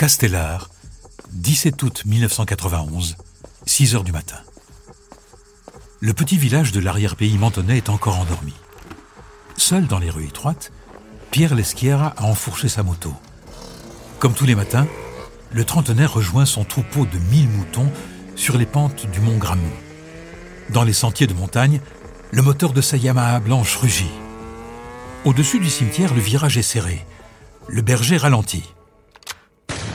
[0.00, 0.70] Castellar,
[1.32, 3.18] 17 août 1991,
[3.66, 4.38] 6 heures du matin.
[6.00, 8.54] Le petit village de l'arrière-pays mentonais est encore endormi.
[9.58, 10.72] Seul dans les rues étroites,
[11.30, 13.12] Pierre Lesquiera a enfourché sa moto.
[14.20, 14.86] Comme tous les matins,
[15.52, 17.92] le trentenaire rejoint son troupeau de mille moutons
[18.36, 19.76] sur les pentes du mont Grammont.
[20.70, 21.78] Dans les sentiers de montagne,
[22.30, 24.12] le moteur de sa Yamaha blanche rugit.
[25.26, 27.04] Au-dessus du cimetière, le virage est serré.
[27.68, 28.64] Le berger ralentit.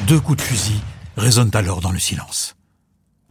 [0.08, 0.80] Deux coups de fusil
[1.18, 2.56] résonnent alors dans le silence.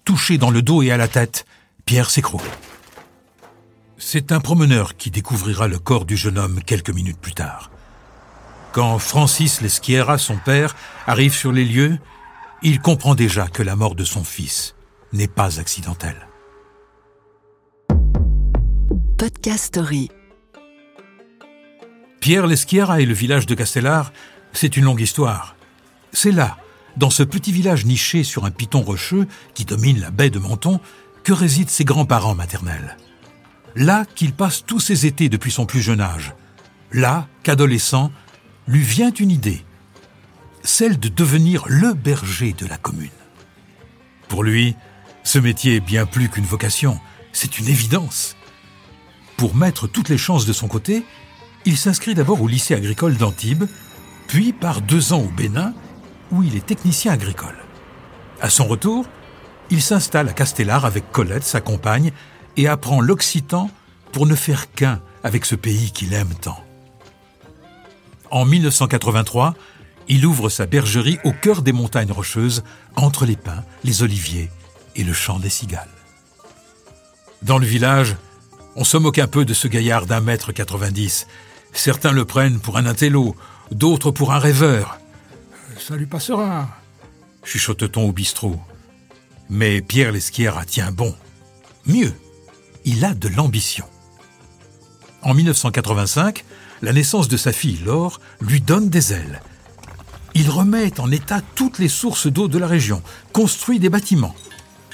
[0.04, 1.44] Touché dans le dos et à la tête,
[1.86, 2.40] Pierre s'écroule.
[3.96, 7.70] C'est un promeneur qui découvrira le corps du jeune homme quelques minutes plus tard.
[8.72, 10.74] Quand Francis Lesquiera, son père,
[11.06, 11.96] arrive sur les lieux,
[12.64, 14.74] il comprend déjà que la mort de son fils
[15.12, 16.26] n'est pas accidentelle.
[19.16, 20.08] Podcast Story.
[22.20, 24.12] Pierre Lesquiera et le village de Castellar,
[24.52, 25.54] c'est une longue histoire.
[26.12, 26.56] C'est là,
[26.96, 30.80] dans ce petit village niché sur un piton rocheux qui domine la baie de Menton,
[31.22, 32.96] que résident ses grands-parents maternels?
[33.76, 36.34] Là qu'il passe tous ses étés depuis son plus jeune âge.
[36.92, 38.12] Là qu'adolescent,
[38.68, 39.64] lui vient une idée,
[40.62, 43.10] celle de devenir le berger de la commune.
[44.28, 44.76] Pour lui,
[45.22, 46.98] ce métier est bien plus qu'une vocation,
[47.32, 48.36] c'est une évidence.
[49.36, 51.04] Pour mettre toutes les chances de son côté,
[51.64, 53.64] il s'inscrit d'abord au lycée agricole d'Antibes,
[54.28, 55.74] puis par deux ans au Bénin,
[56.30, 57.56] où il est technicien agricole.
[58.40, 59.06] À son retour,
[59.70, 62.12] il s'installe à Castellar avec Colette, sa compagne,
[62.56, 63.70] et apprend l'occitan
[64.12, 66.62] pour ne faire qu'un avec ce pays qu'il aime tant.
[68.30, 69.54] En 1983,
[70.08, 72.62] il ouvre sa bergerie au cœur des montagnes rocheuses,
[72.96, 74.50] entre les pins, les oliviers
[74.96, 75.88] et le chant des cigales.
[77.42, 78.16] Dans le village,
[78.76, 81.26] on se moque un peu de ce gaillard d'un mètre 90.
[81.72, 83.36] Certains le prennent pour un intello,
[83.70, 84.98] d'autres pour un rêveur.
[85.86, 86.66] Ça lui passera,
[87.44, 88.58] chuchote-t-on au bistrot.
[89.50, 91.14] Mais Pierre Lesquière tient bon.
[91.84, 92.14] Mieux,
[92.86, 93.84] il a de l'ambition.
[95.20, 96.46] En 1985,
[96.80, 99.42] la naissance de sa fille Laure lui donne des ailes.
[100.32, 103.02] Il remet en état toutes les sources d'eau de la région,
[103.34, 104.34] construit des bâtiments.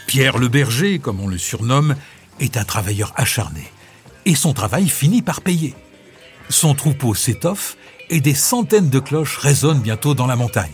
[0.08, 1.94] Pierre le berger, comme on le surnomme,
[2.40, 3.70] est un travailleur acharné.
[4.24, 5.76] Et son travail finit par payer.
[6.48, 7.76] Son troupeau s'étoffe
[8.10, 10.70] et des centaines de cloches résonnent bientôt dans la montagne.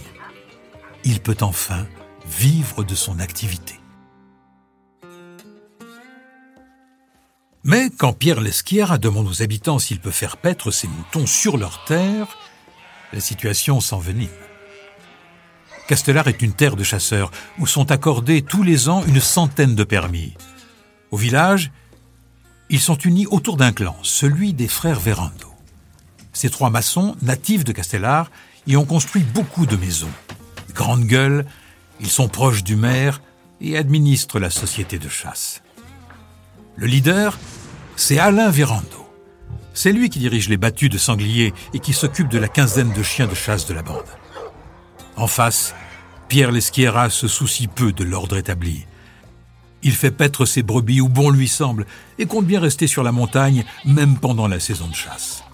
[1.04, 1.86] Il peut enfin
[2.26, 3.78] vivre de son activité.
[7.62, 11.84] Mais quand Pierre Lesquière demande aux habitants s'il peut faire paître ses moutons sur leur
[11.84, 12.26] terre,
[13.12, 14.28] la situation s'envenime.
[15.88, 19.84] Castellar est une terre de chasseurs où sont accordés tous les ans une centaine de
[19.84, 20.34] permis.
[21.10, 21.70] Au village,
[22.70, 25.45] ils sont unis autour d'un clan, celui des frères Verando.
[26.36, 28.30] Ces trois maçons, natifs de Castellar,
[28.66, 30.12] y ont construit beaucoup de maisons.
[30.74, 31.46] Grande gueule,
[31.98, 33.22] ils sont proches du maire
[33.62, 35.62] et administrent la société de chasse.
[36.76, 37.38] Le leader,
[37.96, 39.08] c'est Alain Verando.
[39.72, 43.02] C'est lui qui dirige les battues de sangliers et qui s'occupe de la quinzaine de
[43.02, 44.04] chiens de chasse de la bande.
[45.16, 45.74] En face,
[46.28, 48.84] Pierre Lesquiera se soucie peu de l'ordre établi.
[49.82, 51.86] Il fait paître ses brebis où bon lui semble
[52.18, 55.45] et compte bien rester sur la montagne même pendant la saison de chasse.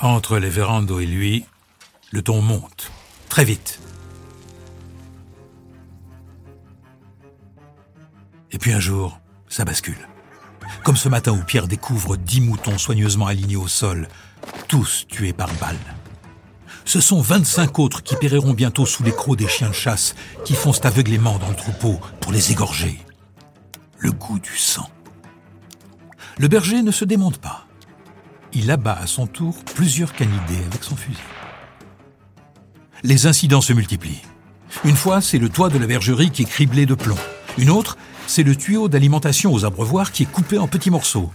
[0.00, 1.44] Entre les Verando et lui,
[2.10, 2.90] le ton monte,
[3.28, 3.80] très vite.
[8.50, 10.08] Et puis un jour, ça bascule.
[10.82, 14.08] Comme ce matin où Pierre découvre dix moutons soigneusement alignés au sol,
[14.68, 15.78] tous tués par balle.
[16.84, 20.54] Ce sont 25 autres qui périront bientôt sous les crocs des chiens de chasse qui
[20.54, 22.98] foncent aveuglément dans le troupeau pour les égorger.
[23.98, 24.88] Le goût du sang.
[26.38, 27.63] Le berger ne se démonte pas.
[28.54, 31.18] Il abat à son tour plusieurs canidés avec son fusil.
[33.02, 34.22] Les incidents se multiplient.
[34.84, 37.18] Une fois, c'est le toit de la bergerie qui est criblé de plomb.
[37.58, 41.30] Une autre, c'est le tuyau d'alimentation aux abreuvoirs qui est coupé en petits morceaux.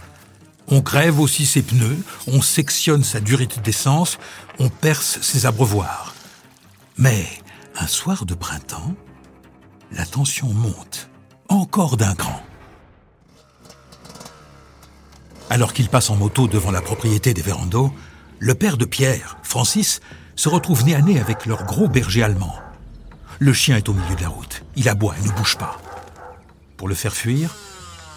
[0.68, 4.18] On crève aussi ses pneus, on sectionne sa durite d'essence,
[4.58, 6.14] on perce ses abreuvoirs.
[6.96, 7.26] Mais
[7.78, 8.94] un soir de printemps,
[9.92, 11.08] la tension monte,
[11.48, 12.42] encore d'un cran.
[15.50, 17.92] Alors qu'il passe en moto devant la propriété des Vérandos,
[18.38, 20.00] le père de Pierre, Francis,
[20.36, 22.54] se retrouve nez à nez avec leur gros berger allemand.
[23.40, 24.62] Le chien est au milieu de la route.
[24.76, 25.80] Il aboie et ne bouge pas.
[26.76, 27.50] Pour le faire fuir,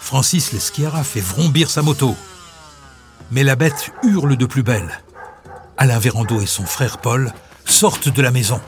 [0.00, 2.14] Francis Lesquiera fait vrombir sa moto.
[3.32, 5.00] Mais la bête hurle de plus belle.
[5.76, 7.32] Alain Vérando et son frère Paul
[7.64, 8.60] sortent de la maison.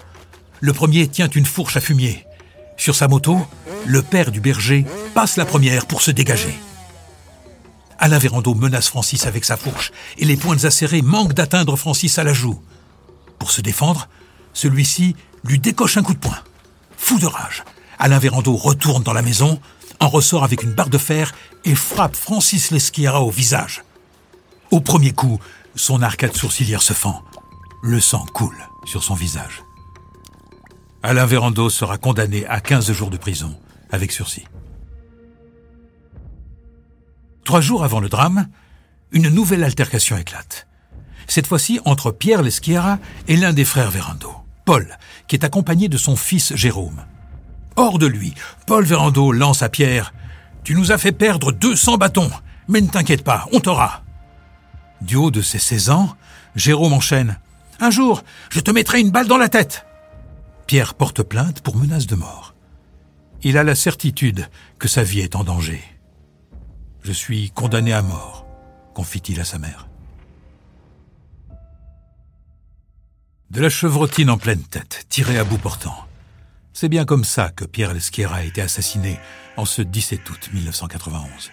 [0.61, 2.27] Le premier tient une fourche à fumier.
[2.77, 3.47] Sur sa moto,
[3.87, 4.85] le père du berger
[5.15, 6.59] passe la première pour se dégager.
[7.99, 12.25] Alain Vérando menace Francis avec sa fourche et les pointes acérées manquent d'atteindre Francis à
[12.25, 12.61] la joue.
[13.39, 14.09] Pour se défendre,
[14.53, 16.39] celui-ci lui décoche un coup de poing.
[16.97, 17.65] Fou de rage,
[17.99, 19.61] Alain Vérando retourne dans la maison,
[20.01, 21.33] en ressort avec une barre de fer
[21.65, 23.83] et frappe Francis Lesquiera au visage.
[24.71, 25.39] Au premier coup,
[25.75, 27.23] son arcade sourcilière se fend.
[27.83, 29.63] Le sang coule sur son visage.
[31.03, 33.57] Alain Vérando sera condamné à 15 jours de prison,
[33.91, 34.45] avec sursis.
[37.47, 38.49] Trois jours avant le drame,
[39.13, 40.67] une nouvelle altercation éclate.
[41.29, 42.99] Cette fois-ci entre Pierre Lesquiera
[43.29, 44.33] et l'un des frères Vérando,
[44.65, 44.99] Paul,
[45.29, 47.05] qui est accompagné de son fils Jérôme.
[47.77, 48.35] Hors de lui,
[48.67, 50.13] Paul Vérando lance à Pierre
[50.65, 52.33] Tu nous as fait perdre 200 bâtons,
[52.67, 54.03] mais ne t'inquiète pas, on t'aura.
[55.01, 56.17] Du haut de ses 16 ans,
[56.57, 57.39] Jérôme enchaîne
[57.79, 59.87] Un jour, je te mettrai une balle dans la tête.
[60.67, 62.57] Pierre porte plainte pour menace de mort.
[63.45, 64.49] Il a la certitude
[64.81, 65.96] que sa vie est en danger.
[67.07, 68.45] Je suis condamné à mort,
[68.93, 69.87] confie-t-il à sa mère.
[73.49, 76.05] De la chevrotine en pleine tête, tirée à bout portant.
[76.73, 79.21] C'est bien comme ça que Pierre Lesquiera a été assassiné
[79.57, 81.53] en ce 17 août 1991.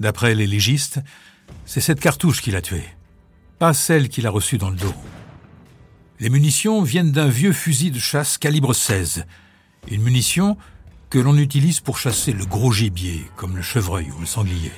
[0.00, 1.00] D'après les légistes,
[1.64, 2.84] c'est cette cartouche qui l'a tué,
[3.58, 4.94] pas celle qu'il a reçue dans le dos.
[6.20, 9.24] Les munitions viennent d'un vieux fusil de chasse calibre 16,
[9.90, 10.58] une munition
[11.12, 14.72] que l'on utilise pour chasser le gros gibier, comme le chevreuil ou le sanglier.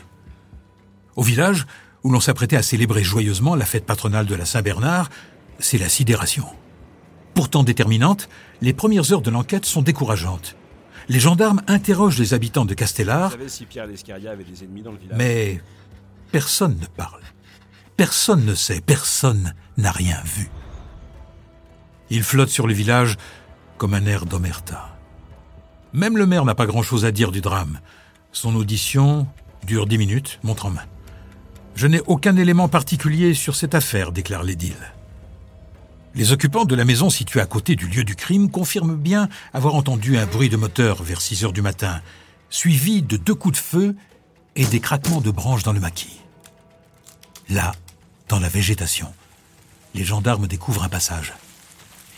[1.15, 1.65] Au village,
[2.03, 5.11] où l'on s'apprêtait à célébrer joyeusement la fête patronale de la Saint-Bernard,
[5.61, 6.45] c'est la sidération.
[7.35, 8.29] Pourtant déterminante,
[8.63, 10.57] les premières heures de l'enquête sont décourageantes.
[11.09, 13.37] Les gendarmes interrogent les habitants de Castellar,
[15.15, 15.61] mais
[16.33, 17.23] personne ne parle.
[17.97, 20.51] Personne ne sait, personne n'a rien vu.
[22.11, 23.19] Il flotte sur le village
[23.79, 24.94] comme un air d'omerta.
[25.95, 27.79] Même le maire n'a pas grand-chose à dire du drame.
[28.33, 29.29] Son audition
[29.65, 30.85] dure dix minutes, montre en main.
[31.77, 34.93] Je n'ai aucun élément particulier sur cette affaire, déclare l'édile.
[36.17, 39.77] Les occupants de la maison située à côté du lieu du crime confirment bien avoir
[39.77, 42.01] entendu un bruit de moteur vers 6 heures du matin,
[42.51, 43.97] suivi de deux coups de feu
[44.57, 46.21] et des craquements de branches dans le maquis.
[47.49, 47.73] Là,
[48.29, 49.15] dans la végétation,
[49.95, 51.35] les gendarmes découvrent un passage.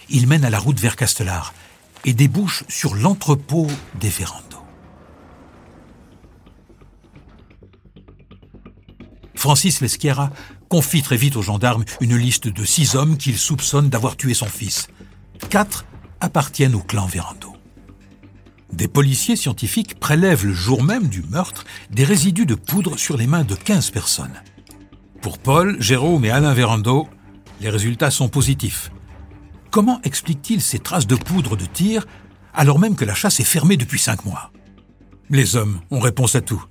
[0.08, 1.52] Il mène à la route vers Castellar,
[2.06, 3.67] et débouche sur l'entrepôt
[4.00, 4.56] des Ferrando.
[9.35, 10.31] Francis Lesquiera
[10.69, 14.47] confie très vite aux gendarmes une liste de six hommes qu'il soupçonne d'avoir tué son
[14.47, 14.88] fils.
[15.50, 15.85] Quatre
[16.20, 17.55] appartiennent au clan Verando.
[18.73, 23.26] Des policiers scientifiques prélèvent le jour même du meurtre des résidus de poudre sur les
[23.26, 24.43] mains de 15 personnes.
[25.20, 27.09] Pour Paul, Jérôme et Alain Verando,
[27.61, 28.91] les résultats sont positifs.
[29.71, 32.07] Comment explique-t-il ces traces de poudre de tir
[32.55, 34.51] alors même que la chasse est fermée depuis cinq mois?
[35.29, 36.65] Les hommes ont réponse à tout.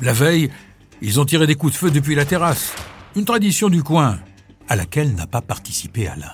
[0.00, 0.50] La veille,
[1.00, 2.72] ils ont tiré des coups de feu depuis la terrasse.
[3.16, 4.18] Une tradition du coin,
[4.68, 6.32] à laquelle n'a pas participé Alain.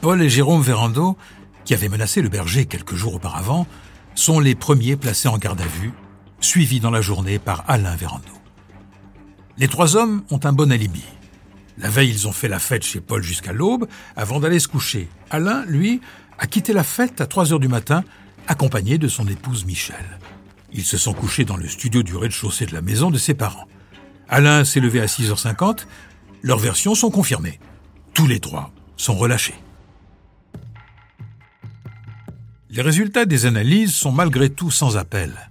[0.00, 1.16] Paul et Jérôme Vérando,
[1.64, 3.66] qui avaient menacé le berger quelques jours auparavant,
[4.14, 5.92] sont les premiers placés en garde à vue,
[6.40, 8.26] suivis dans la journée par Alain Vérando.
[9.58, 11.04] Les trois hommes ont un bon alibi.
[11.78, 13.86] La veille, ils ont fait la fête chez Paul jusqu'à l'aube,
[14.16, 15.08] avant d'aller se coucher.
[15.30, 16.00] Alain, lui,
[16.38, 18.02] a quitté la fête à 3 heures du matin,
[18.48, 20.18] accompagné de son épouse Michel.
[20.72, 23.68] Ils se sont couchés dans le studio du rez-de-chaussée de la maison de ses parents.
[24.28, 25.86] Alain s'est levé à 6h50.
[26.42, 27.60] Leurs versions sont confirmées.
[28.12, 29.54] Tous les trois sont relâchés.
[32.70, 35.50] Les résultats des analyses sont malgré tout sans appel.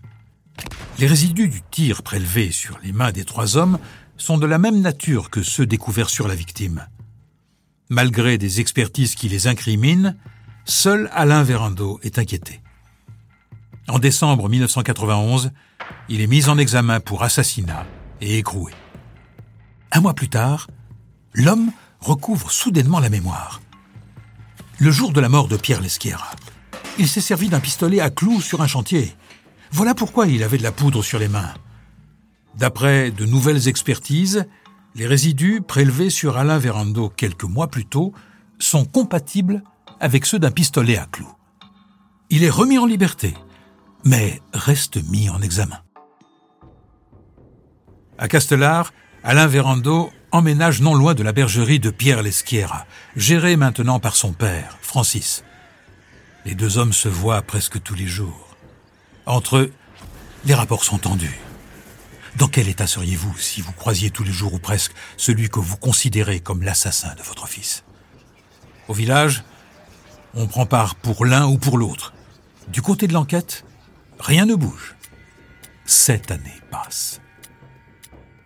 [1.00, 3.80] Les résidus du tir prélevé sur les mains des trois hommes
[4.18, 6.88] sont de la même nature que ceux découverts sur la victime.
[7.90, 10.16] Malgré des expertises qui les incriminent,
[10.66, 12.62] seul Alain Vérando est inquiété.
[13.88, 15.52] En décembre 1991,
[16.10, 17.86] il est mis en examen pour assassinat
[18.20, 18.74] et écroué.
[19.92, 20.68] Un mois plus tard,
[21.34, 21.72] l'homme
[22.02, 23.62] recouvre soudainement la mémoire.
[24.80, 26.32] Le jour de la mort de Pierre Lesquiera,
[27.00, 29.16] il s'est servi d'un pistolet à clous sur un chantier.
[29.72, 31.54] Voilà pourquoi il avait de la poudre sur les mains.
[32.58, 34.48] D'après de nouvelles expertises,
[34.96, 38.14] les résidus prélevés sur Alain Vérando quelques mois plus tôt
[38.58, 39.62] sont compatibles
[40.00, 41.32] avec ceux d'un pistolet à clous.
[42.32, 43.36] Il est remis en liberté,
[44.04, 45.80] mais reste mis en examen.
[48.18, 48.92] À Castellar,
[49.24, 54.34] Alain Vérando emménage non loin de la bergerie de Pierre Lesquiera, gérée maintenant par son
[54.34, 55.44] père, Francis.
[56.44, 58.58] Les deux hommes se voient presque tous les jours.
[59.28, 59.72] Entre eux,
[60.46, 61.40] les rapports sont tendus.
[62.38, 65.76] Dans quel état seriez-vous si vous croisiez tous les jours ou presque celui que vous
[65.76, 67.84] considérez comme l'assassin de votre fils?
[68.88, 69.44] Au village,
[70.36, 72.14] on prend part pour l'un ou pour l'autre.
[72.68, 73.66] Du côté de l'enquête,
[74.20, 74.96] rien ne bouge.
[75.86, 77.22] Sept années passent.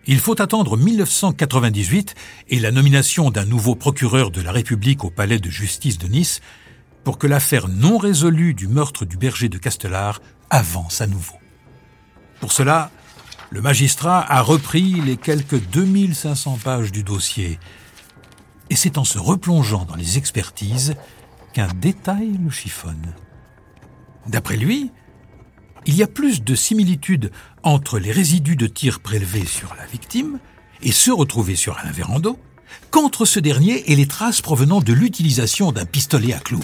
[0.05, 2.15] Il faut attendre 1998
[2.47, 6.39] et la nomination d'un nouveau procureur de la République au palais de justice de Nice
[7.03, 11.35] pour que l'affaire non résolue du meurtre du berger de Castellar avance à nouveau.
[12.39, 12.89] Pour cela,
[13.51, 17.59] le magistrat a repris les quelques 2500 pages du dossier,
[18.69, 20.95] et c'est en se replongeant dans les expertises
[21.53, 23.13] qu'un détail le chiffonne.
[24.25, 24.89] D'après lui,
[25.85, 27.31] il y a plus de similitudes
[27.63, 30.39] entre les résidus de tir prélevés sur la victime
[30.81, 32.39] et ceux retrouvés sur Alain Vérando
[32.89, 36.63] qu'entre ce dernier et les traces provenant de l'utilisation d'un pistolet à clous.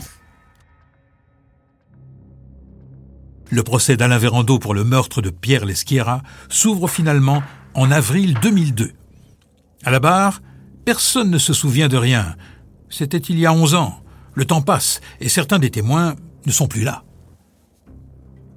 [3.49, 7.41] Le procès d'Alain Vérando pour le meurtre de Pierre Lesquiera s'ouvre finalement
[7.75, 8.91] en avril 2002.
[9.85, 10.41] À la barre,
[10.83, 12.35] personne ne se souvient de rien.
[12.89, 14.01] C'était il y a 11 ans.
[14.33, 17.03] Le temps passe et certains des témoins ne sont plus là.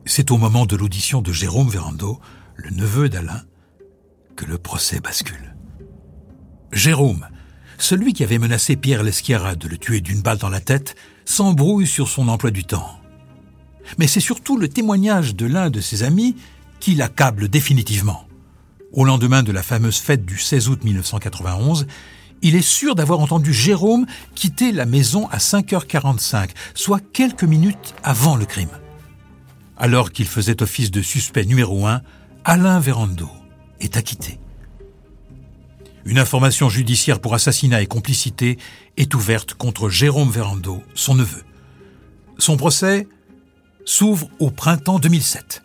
[0.07, 2.21] C'est au moment de l'audition de Jérôme Vérando,
[2.57, 3.43] le neveu d'Alain,
[4.35, 5.55] que le procès bascule.
[6.73, 7.29] Jérôme,
[7.79, 11.87] celui qui avait menacé Pierre Lesquiera de le tuer d'une balle dans la tête, s'embrouille
[11.87, 13.00] sur son emploi du temps
[13.99, 16.37] mais c'est surtout le témoignage de l'un de ses amis
[16.81, 18.27] qui l'accable définitivement.
[18.93, 21.87] Au lendemain de la fameuse fête du 16 août 1991,
[22.43, 28.37] il est sûr d'avoir entendu Jérôme quitter la maison à 5h45, soit quelques minutes avant
[28.37, 28.71] le crime.
[29.77, 32.03] Alors qu'il faisait office de suspect numéro 1,
[32.45, 33.29] Alain Vérando
[33.81, 34.39] est acquitté.
[36.05, 38.59] Une information judiciaire pour assassinat et complicité
[38.97, 41.43] est ouverte contre Jérôme Vérando, son neveu.
[42.39, 43.07] Son procès
[43.85, 45.63] s'ouvre au printemps 2007.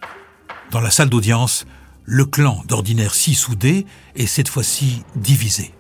[0.72, 1.66] Dans la salle d'audience,
[2.04, 5.74] le clan, d'ordinaire si soudé, est cette fois-ci divisé.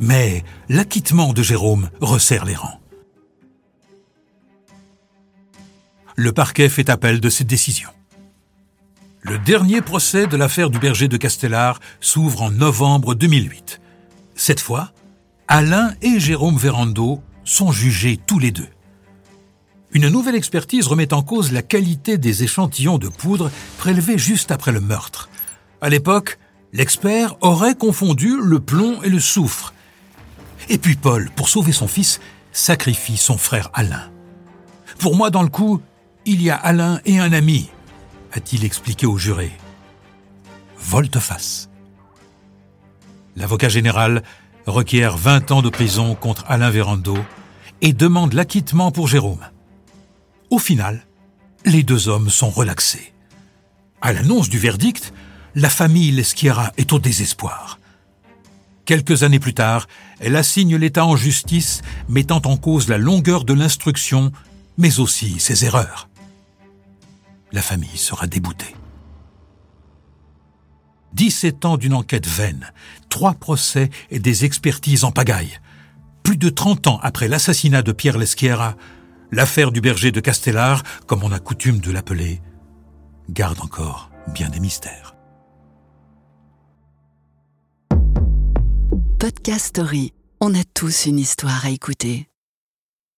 [0.00, 2.80] Mais l'acquittement de Jérôme resserre les rangs.
[6.16, 7.90] Le parquet fait appel de cette décision.
[9.22, 13.80] Le dernier procès de l'affaire du berger de Castellar s'ouvre en novembre 2008.
[14.34, 14.92] Cette fois,
[15.48, 18.68] Alain et Jérôme Vérando sont jugés tous les deux.
[19.94, 24.72] Une nouvelle expertise remet en cause la qualité des échantillons de poudre prélevés juste après
[24.72, 25.28] le meurtre.
[25.80, 26.40] À l'époque,
[26.72, 29.72] l'expert aurait confondu le plomb et le soufre.
[30.68, 32.20] Et puis Paul, pour sauver son fils,
[32.50, 34.10] sacrifie son frère Alain.
[34.98, 35.80] Pour moi, dans le coup,
[36.24, 37.70] il y a Alain et un ami,
[38.32, 39.52] a-t-il expliqué au juré.
[40.76, 41.70] Volte-face.
[43.36, 44.24] L'avocat général
[44.66, 47.16] requiert 20 ans de prison contre Alain Vérando
[47.80, 49.44] et demande l'acquittement pour Jérôme.
[50.54, 51.04] Au final,
[51.64, 53.12] les deux hommes sont relaxés.
[54.00, 55.12] À l'annonce du verdict,
[55.56, 57.80] la famille Lesquiera est au désespoir.
[58.84, 59.88] Quelques années plus tard,
[60.20, 64.30] elle assigne l'État en justice, mettant en cause la longueur de l'instruction,
[64.78, 66.08] mais aussi ses erreurs.
[67.50, 68.76] La famille sera déboutée.
[71.14, 72.72] 17 ans d'une enquête vaine,
[73.08, 75.58] trois procès et des expertises en pagaille.
[76.22, 78.76] Plus de 30 ans après l'assassinat de Pierre Lesquiera,
[79.30, 82.40] l'affaire du berger de Castellar, comme on a coutume de l'appeler,
[83.30, 85.14] garde encore bien des mystères.
[89.18, 90.12] Podcast Story.
[90.40, 92.28] On a tous une histoire à écouter.